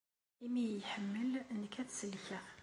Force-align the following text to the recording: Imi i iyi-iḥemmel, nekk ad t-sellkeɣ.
Imi 0.45 0.59
i 0.63 0.63
iyi-iḥemmel, 0.69 1.31
nekk 1.61 1.75
ad 1.81 1.87
t-sellkeɣ. 1.89 2.45